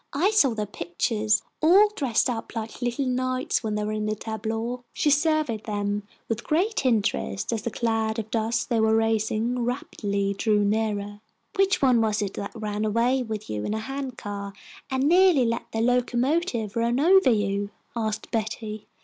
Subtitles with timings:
[0.13, 4.15] "I saw their pictures, all dressed up like little knights when they were in the
[4.15, 9.63] tableaux." She surveyed them with great interest as the cloud of dust they were raising
[9.63, 11.21] rapidly drew nearer.
[11.55, 14.53] "Which one was it ran away with you in a hand car,
[14.89, 18.87] and nearly let the locomotive run over you?" asked Betty.